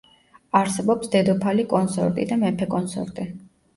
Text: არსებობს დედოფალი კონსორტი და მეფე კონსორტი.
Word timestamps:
არსებობს 0.59 1.11
დედოფალი 1.15 1.67
კონსორტი 1.75 2.25
და 2.33 2.39
მეფე 2.45 2.69
კონსორტი. 2.77 3.29